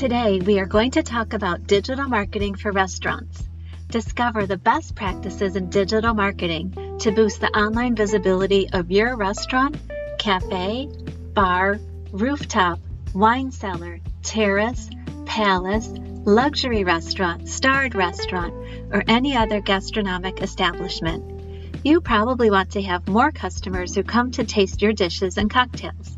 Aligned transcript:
Today, 0.00 0.40
we 0.40 0.58
are 0.58 0.64
going 0.64 0.92
to 0.92 1.02
talk 1.02 1.34
about 1.34 1.66
digital 1.66 2.08
marketing 2.08 2.54
for 2.54 2.72
restaurants. 2.72 3.46
Discover 3.88 4.46
the 4.46 4.56
best 4.56 4.94
practices 4.94 5.56
in 5.56 5.68
digital 5.68 6.14
marketing 6.14 6.96
to 7.00 7.12
boost 7.12 7.42
the 7.42 7.48
online 7.48 7.94
visibility 7.94 8.70
of 8.72 8.90
your 8.90 9.14
restaurant, 9.14 9.76
cafe, 10.18 10.88
bar, 11.34 11.78
rooftop, 12.12 12.78
wine 13.12 13.50
cellar, 13.50 14.00
terrace, 14.22 14.88
palace, 15.26 15.90
luxury 16.24 16.82
restaurant, 16.82 17.46
starred 17.46 17.94
restaurant, 17.94 18.54
or 18.94 19.04
any 19.06 19.36
other 19.36 19.60
gastronomic 19.60 20.40
establishment. 20.40 21.76
You 21.84 22.00
probably 22.00 22.50
want 22.50 22.70
to 22.70 22.80
have 22.80 23.06
more 23.06 23.32
customers 23.32 23.94
who 23.94 24.02
come 24.02 24.30
to 24.30 24.44
taste 24.44 24.80
your 24.80 24.94
dishes 24.94 25.36
and 25.36 25.50
cocktails. 25.50 26.16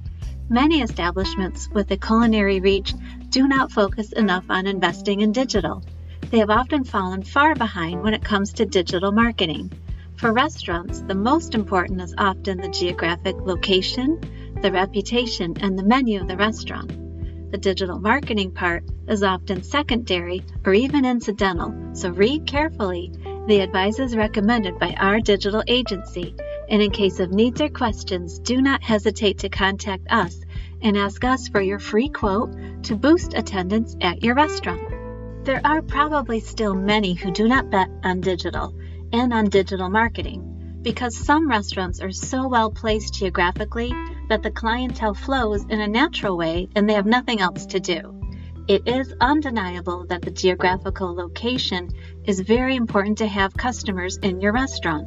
Many 0.52 0.82
establishments 0.82 1.70
with 1.70 1.90
a 1.92 1.96
culinary 1.96 2.60
reach 2.60 2.92
do 3.30 3.48
not 3.48 3.72
focus 3.72 4.12
enough 4.12 4.44
on 4.50 4.66
investing 4.66 5.22
in 5.22 5.32
digital. 5.32 5.82
They 6.30 6.40
have 6.40 6.50
often 6.50 6.84
fallen 6.84 7.22
far 7.22 7.54
behind 7.54 8.02
when 8.02 8.12
it 8.12 8.22
comes 8.22 8.52
to 8.52 8.66
digital 8.66 9.12
marketing. 9.12 9.72
For 10.16 10.30
restaurants, 10.30 11.00
the 11.00 11.14
most 11.14 11.54
important 11.54 12.02
is 12.02 12.14
often 12.18 12.58
the 12.58 12.68
geographic 12.68 13.34
location, 13.40 14.20
the 14.60 14.70
reputation, 14.70 15.56
and 15.58 15.78
the 15.78 15.84
menu 15.84 16.20
of 16.20 16.28
the 16.28 16.36
restaurant. 16.36 17.50
The 17.50 17.56
digital 17.56 17.98
marketing 17.98 18.50
part 18.50 18.84
is 19.08 19.22
often 19.22 19.62
secondary 19.62 20.44
or 20.66 20.74
even 20.74 21.06
incidental, 21.06 21.74
so 21.94 22.10
read 22.10 22.44
carefully 22.46 23.10
the 23.48 23.62
advices 23.62 24.14
recommended 24.14 24.78
by 24.78 24.92
our 24.98 25.18
digital 25.18 25.62
agency 25.66 26.34
and 26.72 26.80
in 26.80 26.90
case 26.90 27.20
of 27.20 27.30
needs 27.30 27.60
or 27.60 27.68
questions, 27.68 28.38
do 28.38 28.62
not 28.62 28.82
hesitate 28.82 29.38
to 29.38 29.50
contact 29.50 30.06
us 30.10 30.40
and 30.80 30.96
ask 30.96 31.22
us 31.22 31.46
for 31.46 31.60
your 31.60 31.78
free 31.78 32.08
quote 32.08 32.50
to 32.82 32.96
boost 32.96 33.34
attendance 33.34 33.94
at 34.00 34.24
your 34.24 34.34
restaurant. 34.34 35.44
There 35.44 35.60
are 35.64 35.82
probably 35.82 36.40
still 36.40 36.74
many 36.74 37.12
who 37.12 37.30
do 37.30 37.46
not 37.46 37.68
bet 37.68 37.90
on 38.02 38.22
digital 38.22 38.74
and 39.12 39.34
on 39.34 39.50
digital 39.50 39.90
marketing 39.90 40.78
because 40.80 41.14
some 41.14 41.46
restaurants 41.46 42.00
are 42.00 42.10
so 42.10 42.48
well 42.48 42.70
placed 42.70 43.14
geographically 43.14 43.92
that 44.30 44.42
the 44.42 44.50
clientele 44.50 45.14
flows 45.14 45.64
in 45.68 45.78
a 45.80 45.86
natural 45.86 46.38
way 46.38 46.68
and 46.74 46.88
they 46.88 46.94
have 46.94 47.06
nothing 47.06 47.42
else 47.42 47.66
to 47.66 47.80
do. 47.80 48.18
It 48.66 48.88
is 48.88 49.12
undeniable 49.20 50.06
that 50.06 50.22
the 50.22 50.30
geographical 50.30 51.14
location 51.14 51.90
is 52.24 52.40
very 52.40 52.76
important 52.76 53.18
to 53.18 53.26
have 53.26 53.52
customers 53.54 54.16
in 54.22 54.40
your 54.40 54.52
restaurant. 54.54 55.06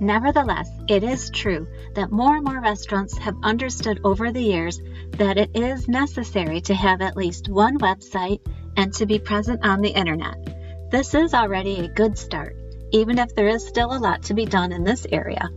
Nevertheless, 0.00 0.68
it 0.88 1.02
is 1.02 1.30
true 1.30 1.66
that 1.94 2.12
more 2.12 2.36
and 2.36 2.44
more 2.44 2.60
restaurants 2.60 3.16
have 3.18 3.36
understood 3.42 4.00
over 4.04 4.30
the 4.30 4.42
years 4.42 4.80
that 5.12 5.38
it 5.38 5.50
is 5.54 5.88
necessary 5.88 6.60
to 6.62 6.74
have 6.74 7.00
at 7.00 7.16
least 7.16 7.48
one 7.48 7.78
website 7.78 8.40
and 8.76 8.92
to 8.94 9.06
be 9.06 9.18
present 9.18 9.64
on 9.64 9.80
the 9.80 9.88
internet. 9.88 10.90
This 10.90 11.14
is 11.14 11.32
already 11.32 11.78
a 11.78 11.88
good 11.88 12.18
start, 12.18 12.56
even 12.92 13.18
if 13.18 13.34
there 13.34 13.48
is 13.48 13.66
still 13.66 13.96
a 13.96 13.98
lot 13.98 14.24
to 14.24 14.34
be 14.34 14.44
done 14.44 14.70
in 14.70 14.84
this 14.84 15.06
area. 15.10 15.48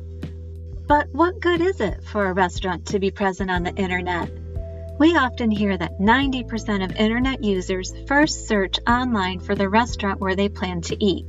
But 0.88 1.08
what 1.12 1.42
good 1.42 1.62
is 1.62 1.82
it 1.82 2.04
for 2.04 2.26
a 2.26 2.34
restaurant 2.34 2.88
to 2.88 3.00
be 3.00 3.12
present 3.12 3.52
on 3.52 3.64
the 3.64 3.76
internet? 3.76 4.32
We 5.00 5.16
often 5.16 5.52
hear 5.52 5.78
that 5.78 6.00
90% 6.00 6.84
of 6.84 6.96
internet 6.96 7.44
users 7.44 7.94
first 8.08 8.48
search 8.48 8.80
online 8.88 9.40
for 9.40 9.54
the 9.54 9.70
restaurant 9.70 10.20
where 10.20 10.36
they 10.36 10.50
plan 10.50 10.82
to 10.82 11.04
eat. 11.04 11.26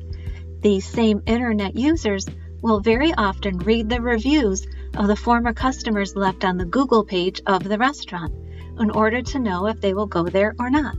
These 0.61 0.87
same 0.87 1.23
internet 1.27 1.77
users 1.77 2.27
will 2.63 2.81
very 2.81 3.13
often 3.15 3.59
read 3.59 3.89
the 3.89 4.01
reviews 4.01 4.67
of 4.97 5.07
the 5.07 5.17
former 5.17 5.53
customers 5.53 6.17
left 6.17 6.45
on 6.45 6.59
the 6.59 6.65
Google 6.65 7.05
page 7.05 7.41
of 7.47 7.65
the 7.65 7.79
restaurant 7.79 8.33
in 8.79 8.91
order 8.91 9.23
to 9.23 9.39
know 9.39 9.67
if 9.67 9.81
they 9.81 9.95
will 9.95 10.07
go 10.07 10.25
there 10.25 10.55
or 10.59 10.71
not. 10.71 10.97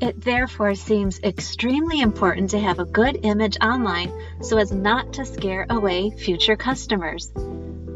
It 0.00 0.20
therefore 0.20 0.74
seems 0.74 1.20
extremely 1.22 2.00
important 2.00 2.50
to 2.50 2.58
have 2.58 2.78
a 2.78 2.84
good 2.84 3.20
image 3.22 3.56
online 3.62 4.12
so 4.42 4.58
as 4.58 4.72
not 4.72 5.12
to 5.14 5.24
scare 5.24 5.66
away 5.70 6.10
future 6.10 6.56
customers. 6.56 7.32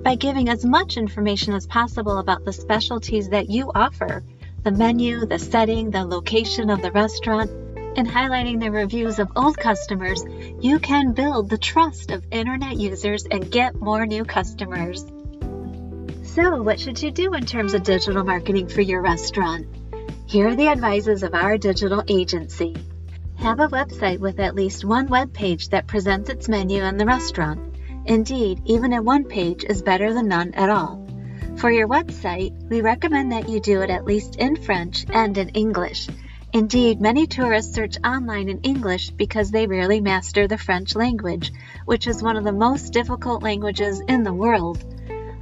By 0.05 0.15
giving 0.15 0.49
as 0.49 0.65
much 0.65 0.97
information 0.97 1.55
as 1.55 1.67
possible 1.67 2.19
about 2.19 2.45
the 2.45 2.53
specialties 2.53 3.29
that 3.31 3.51
you 3.51 3.71
offer, 3.75 4.23
the 4.63 4.71
menu, 4.71 5.27
the 5.27 5.39
setting, 5.39 5.91
the 5.91 6.05
location 6.05 6.71
of 6.71 6.83
the 6.83 6.93
restaurant, 6.93 7.51
and 7.99 8.07
highlighting 8.07 8.61
the 8.61 8.71
reviews 8.71 9.19
of 9.19 9.29
old 9.35 9.57
customers, 9.57 10.25
you 10.61 10.79
can 10.79 11.15
build 11.15 11.51
the 11.51 11.59
trust 11.59 12.13
of 12.13 12.25
internet 12.31 12.77
users 12.77 13.27
and 13.29 13.51
get 13.51 13.75
more 13.75 14.07
new 14.07 14.25
customers. 14.25 15.05
So, 16.23 16.63
what 16.63 16.79
should 16.79 17.03
you 17.03 17.11
do 17.11 17.35
in 17.35 17.45
terms 17.45 17.75
of 17.75 17.83
digital 17.83 18.23
marketing 18.23 18.69
for 18.69 18.83
your 18.83 19.03
restaurant? 19.03 19.67
Here 20.29 20.47
are 20.47 20.55
the 20.55 20.69
advices 20.69 21.25
of 21.25 21.35
our 21.35 21.59
digital 21.59 22.05
agency. 22.07 22.77
Have 23.39 23.59
a 23.59 23.67
website 23.67 24.21
with 24.21 24.39
at 24.39 24.55
least 24.55 24.85
one 24.85 25.09
web 25.09 25.33
page 25.33 25.71
that 25.71 25.89
presents 25.89 26.31
its 26.31 26.49
menu 26.49 26.85
and 26.85 27.01
the 27.01 27.07
restaurant. 27.07 27.75
Indeed, 28.07 28.63
even 28.65 28.93
a 28.93 29.03
one 29.03 29.25
page 29.25 29.65
is 29.65 29.83
better 29.83 30.15
than 30.15 30.29
none 30.29 30.55
at 30.55 30.71
all. 30.71 31.05
For 31.57 31.73
your 31.73 31.89
website, 31.89 32.53
we 32.71 32.81
recommend 32.81 33.33
that 33.33 33.49
you 33.49 33.59
do 33.59 33.81
it 33.81 33.91
at 33.91 34.05
least 34.05 34.37
in 34.37 34.55
French 34.55 35.05
and 35.11 35.37
in 35.37 35.49
English. 35.49 36.07
Indeed, 36.53 36.99
many 37.01 37.27
tourists 37.27 37.75
search 37.75 37.99
online 38.03 38.49
in 38.49 38.61
English 38.61 39.11
because 39.11 39.51
they 39.51 39.67
rarely 39.67 40.01
master 40.01 40.49
the 40.49 40.57
French 40.57 40.97
language, 40.97 41.53
which 41.85 42.07
is 42.07 42.23
one 42.23 42.37
of 42.37 42.45
the 42.45 42.53
most 42.53 42.93
difficult 42.93 43.43
languages 43.43 44.01
in 44.09 44.23
the 44.23 44.33
world. 44.33 44.83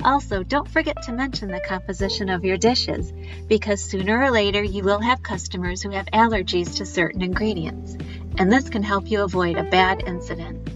Also, 0.02 0.42
don't 0.42 0.68
forget 0.68 1.00
to 1.04 1.12
mention 1.12 1.48
the 1.48 1.60
composition 1.60 2.28
of 2.28 2.44
your 2.44 2.56
dishes, 2.56 3.12
because 3.46 3.82
sooner 3.82 4.20
or 4.20 4.32
later 4.32 4.62
you 4.62 4.82
will 4.82 4.98
have 4.98 5.22
customers 5.22 5.80
who 5.80 5.90
have 5.90 6.06
allergies 6.06 6.76
to 6.76 6.84
certain 6.84 7.22
ingredients, 7.22 7.96
and 8.36 8.52
this 8.52 8.68
can 8.68 8.82
help 8.82 9.08
you 9.08 9.22
avoid 9.22 9.56
a 9.56 9.64
bad 9.64 10.02
incident. 10.06 10.68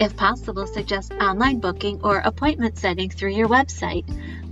If 0.00 0.16
possible, 0.16 0.66
suggest 0.66 1.12
online 1.12 1.60
booking 1.60 2.00
or 2.02 2.18
appointment 2.18 2.78
setting 2.78 3.10
through 3.10 3.32
your 3.32 3.48
website 3.48 4.04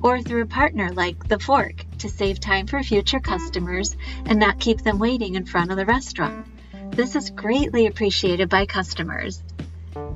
or 0.02 0.20
through 0.20 0.42
a 0.42 0.46
partner 0.46 0.92
like 0.92 1.28
The 1.28 1.38
Fork 1.38 1.86
to 2.02 2.08
save 2.08 2.40
time 2.40 2.66
for 2.66 2.82
future 2.82 3.20
customers 3.20 3.96
and 4.26 4.38
not 4.38 4.60
keep 4.60 4.82
them 4.82 4.98
waiting 4.98 5.36
in 5.36 5.46
front 5.46 5.70
of 5.70 5.76
the 5.76 5.86
restaurant. 5.86 6.46
This 6.90 7.16
is 7.16 7.30
greatly 7.30 7.86
appreciated 7.86 8.48
by 8.48 8.66
customers. 8.66 9.42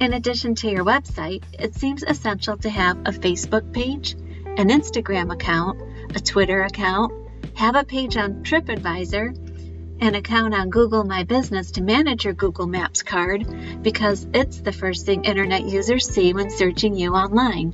In 0.00 0.12
addition 0.12 0.54
to 0.56 0.69
your 0.69 0.84
website, 0.84 1.44
it 1.58 1.75
seems 1.75 2.02
essential 2.02 2.56
to 2.58 2.69
have 2.69 2.98
a 2.98 3.12
Facebook 3.12 3.72
page, 3.72 4.14
an 4.44 4.69
Instagram 4.69 5.32
account, 5.32 5.80
a 6.14 6.20
Twitter 6.20 6.62
account, 6.62 7.12
have 7.54 7.76
a 7.76 7.84
page 7.84 8.16
on 8.16 8.42
TripAdvisor, 8.42 10.02
an 10.02 10.14
account 10.14 10.54
on 10.54 10.70
Google 10.70 11.04
My 11.04 11.22
Business 11.22 11.70
to 11.72 11.82
manage 11.82 12.25
your 12.25 12.34
Google 12.34 12.66
Maps 12.66 13.02
card 13.02 13.82
because 13.82 14.26
it's 14.34 14.60
the 14.60 14.72
first 14.72 15.06
thing 15.06 15.25
internet 15.25 15.66
users 15.66 16.08
see 16.08 16.34
when 16.34 16.50
searching 16.50 16.96
you 16.96 17.14
online. 17.14 17.72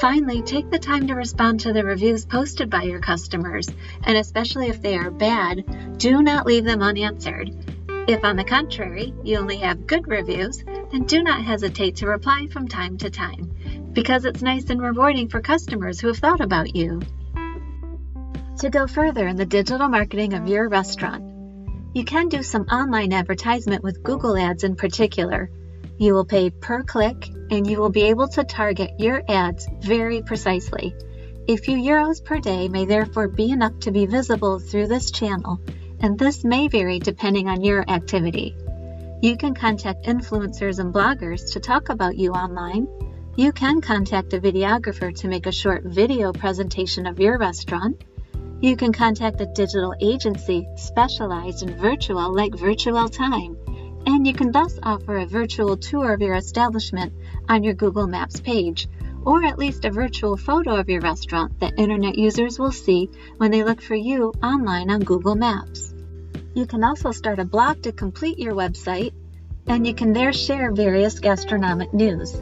Finally, 0.00 0.42
take 0.42 0.68
the 0.70 0.78
time 0.78 1.06
to 1.06 1.14
respond 1.14 1.60
to 1.60 1.72
the 1.72 1.84
reviews 1.84 2.24
posted 2.24 2.68
by 2.68 2.82
your 2.82 3.00
customers, 3.00 3.68
and 4.02 4.16
especially 4.16 4.68
if 4.68 4.82
they 4.82 4.96
are 4.96 5.10
bad, 5.10 5.98
do 5.98 6.22
not 6.22 6.46
leave 6.46 6.64
them 6.64 6.82
unanswered. 6.82 7.50
If, 8.08 8.24
on 8.24 8.36
the 8.36 8.44
contrary, 8.44 9.14
you 9.22 9.38
only 9.38 9.56
have 9.58 9.86
good 9.86 10.08
reviews, 10.08 10.62
then 10.64 11.04
do 11.04 11.22
not 11.22 11.44
hesitate 11.44 11.96
to 11.96 12.06
reply 12.06 12.48
from 12.48 12.68
time 12.68 12.98
to 12.98 13.08
time, 13.08 13.50
because 13.92 14.24
it's 14.24 14.42
nice 14.42 14.68
and 14.68 14.82
rewarding 14.82 15.28
for 15.28 15.40
customers 15.40 16.00
who 16.00 16.08
have 16.08 16.18
thought 16.18 16.40
about 16.40 16.74
you. 16.74 17.00
To 18.58 18.70
go 18.70 18.86
further 18.86 19.26
in 19.26 19.36
the 19.36 19.46
digital 19.46 19.88
marketing 19.88 20.34
of 20.34 20.48
your 20.48 20.68
restaurant, 20.68 21.24
you 21.94 22.04
can 22.04 22.28
do 22.28 22.42
some 22.42 22.62
online 22.64 23.12
advertisement 23.12 23.84
with 23.84 24.02
Google 24.02 24.36
Ads 24.36 24.64
in 24.64 24.74
particular. 24.74 25.50
You 25.98 26.14
will 26.14 26.24
pay 26.24 26.50
per 26.50 26.82
click 26.82 27.30
and 27.50 27.66
you 27.66 27.78
will 27.80 27.90
be 27.90 28.04
able 28.04 28.28
to 28.28 28.44
target 28.44 28.98
your 28.98 29.22
ads 29.28 29.68
very 29.80 30.22
precisely. 30.22 30.94
A 31.46 31.56
few 31.56 31.76
euros 31.76 32.24
per 32.24 32.38
day 32.38 32.68
may 32.68 32.84
therefore 32.84 33.28
be 33.28 33.50
enough 33.50 33.78
to 33.80 33.92
be 33.92 34.06
visible 34.06 34.58
through 34.58 34.88
this 34.88 35.10
channel, 35.10 35.60
and 36.00 36.18
this 36.18 36.42
may 36.42 36.68
vary 36.68 36.98
depending 36.98 37.48
on 37.48 37.62
your 37.62 37.88
activity. 37.88 38.56
You 39.20 39.36
can 39.36 39.54
contact 39.54 40.06
influencers 40.06 40.78
and 40.78 40.92
bloggers 40.92 41.52
to 41.52 41.60
talk 41.60 41.90
about 41.90 42.16
you 42.16 42.32
online. 42.32 42.88
You 43.36 43.52
can 43.52 43.80
contact 43.80 44.32
a 44.32 44.40
videographer 44.40 45.14
to 45.18 45.28
make 45.28 45.46
a 45.46 45.52
short 45.52 45.84
video 45.84 46.32
presentation 46.32 47.06
of 47.06 47.20
your 47.20 47.38
restaurant. 47.38 48.02
You 48.60 48.76
can 48.76 48.92
contact 48.92 49.40
a 49.40 49.46
digital 49.46 49.94
agency 50.00 50.66
specialized 50.76 51.62
in 51.62 51.78
virtual 51.78 52.34
like 52.34 52.54
Virtual 52.54 53.08
Time, 53.08 53.56
and 54.06 54.26
you 54.26 54.32
can 54.34 54.52
thus 54.52 54.78
offer 54.82 55.16
a 55.16 55.26
virtual 55.26 55.76
tour 55.76 56.12
of 56.12 56.20
your 56.20 56.34
establishment 56.34 57.12
on 57.48 57.62
your 57.62 57.74
Google 57.74 58.06
Maps 58.06 58.40
page, 58.40 58.88
or 59.24 59.44
at 59.44 59.58
least 59.58 59.84
a 59.84 59.90
virtual 59.90 60.36
photo 60.36 60.76
of 60.76 60.88
your 60.88 61.00
restaurant 61.00 61.58
that 61.60 61.78
internet 61.78 62.16
users 62.16 62.58
will 62.58 62.72
see 62.72 63.08
when 63.38 63.50
they 63.50 63.64
look 63.64 63.80
for 63.80 63.94
you 63.94 64.32
online 64.42 64.90
on 64.90 65.00
Google 65.00 65.34
Maps. 65.34 65.94
You 66.54 66.66
can 66.66 66.84
also 66.84 67.10
start 67.10 67.38
a 67.38 67.44
blog 67.44 67.82
to 67.82 67.92
complete 67.92 68.38
your 68.38 68.54
website, 68.54 69.12
and 69.66 69.86
you 69.86 69.94
can 69.94 70.12
there 70.12 70.32
share 70.32 70.70
various 70.72 71.18
gastronomic 71.20 71.92
news. 71.94 72.34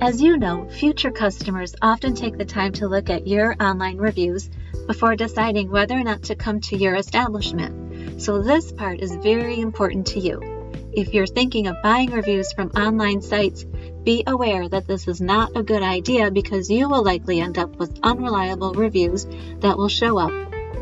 As 0.00 0.22
you 0.22 0.38
know, 0.38 0.66
future 0.70 1.10
customers 1.10 1.74
often 1.82 2.14
take 2.14 2.38
the 2.38 2.44
time 2.44 2.72
to 2.74 2.88
look 2.88 3.10
at 3.10 3.26
your 3.26 3.54
online 3.60 3.98
reviews 3.98 4.48
before 4.86 5.14
deciding 5.14 5.70
whether 5.70 5.94
or 5.94 6.04
not 6.04 6.22
to 6.24 6.34
come 6.34 6.60
to 6.62 6.76
your 6.76 6.94
establishment. 6.94 8.22
So 8.22 8.42
this 8.42 8.72
part 8.72 9.00
is 9.00 9.14
very 9.16 9.60
important 9.60 10.06
to 10.08 10.20
you. 10.20 10.59
If 10.92 11.14
you're 11.14 11.26
thinking 11.26 11.68
of 11.68 11.82
buying 11.82 12.10
reviews 12.10 12.52
from 12.52 12.70
online 12.70 13.22
sites, 13.22 13.64
be 14.02 14.24
aware 14.26 14.68
that 14.68 14.88
this 14.88 15.06
is 15.06 15.20
not 15.20 15.56
a 15.56 15.62
good 15.62 15.82
idea 15.82 16.32
because 16.32 16.68
you 16.68 16.88
will 16.88 17.04
likely 17.04 17.40
end 17.40 17.58
up 17.58 17.76
with 17.76 18.00
unreliable 18.02 18.72
reviews 18.74 19.24
that 19.60 19.78
will 19.78 19.88
show 19.88 20.18
up, 20.18 20.32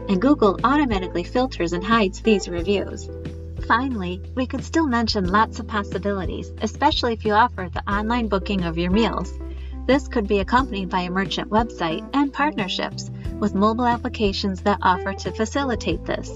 and 0.09 0.21
Google 0.21 0.59
automatically 0.65 1.25
filters 1.25 1.75
and 1.75 1.85
hides 1.85 2.23
these 2.23 2.49
reviews. 2.49 3.11
Finally, 3.67 4.23
we 4.35 4.47
could 4.47 4.65
still 4.65 4.87
mention 4.87 5.31
lots 5.31 5.59
of 5.59 5.67
possibilities, 5.67 6.51
especially 6.63 7.13
if 7.13 7.27
you 7.27 7.35
offer 7.35 7.69
the 7.71 7.93
online 7.93 8.29
booking 8.29 8.65
of 8.65 8.79
your 8.79 8.91
meals. 8.91 9.39
This 9.85 10.09
could 10.09 10.27
be 10.27 10.39
accompanied 10.39 10.89
by 10.89 11.01
a 11.01 11.11
merchant 11.11 11.51
website 11.51 12.09
and 12.15 12.33
partnerships 12.33 13.11
with 13.39 13.55
mobile 13.55 13.87
applications 13.87 14.63
that 14.63 14.79
offer 14.81 15.13
to 15.13 15.33
facilitate 15.33 16.07
this. 16.07 16.31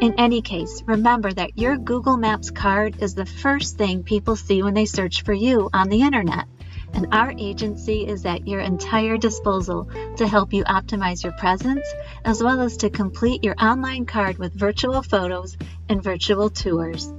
In 0.00 0.14
any 0.18 0.40
case, 0.40 0.82
remember 0.86 1.32
that 1.32 1.58
your 1.58 1.76
Google 1.76 2.16
Maps 2.16 2.50
card 2.50 3.02
is 3.02 3.14
the 3.14 3.26
first 3.26 3.76
thing 3.76 4.02
people 4.02 4.36
see 4.36 4.62
when 4.62 4.74
they 4.74 4.86
search 4.86 5.22
for 5.22 5.34
you 5.34 5.68
on 5.72 5.88
the 5.88 6.02
internet. 6.02 6.46
And 6.94 7.08
our 7.12 7.34
agency 7.36 8.06
is 8.06 8.24
at 8.24 8.48
your 8.48 8.60
entire 8.60 9.16
disposal 9.16 9.88
to 10.16 10.26
help 10.26 10.52
you 10.52 10.64
optimize 10.64 11.22
your 11.22 11.32
presence 11.32 11.86
as 12.24 12.42
well 12.42 12.60
as 12.60 12.78
to 12.78 12.90
complete 12.90 13.44
your 13.44 13.54
online 13.60 14.06
card 14.06 14.38
with 14.38 14.54
virtual 14.54 15.02
photos 15.02 15.56
and 15.88 16.02
virtual 16.02 16.50
tours. 16.50 17.12